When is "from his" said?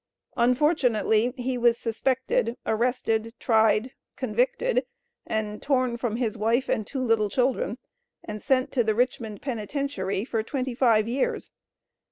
5.95-6.35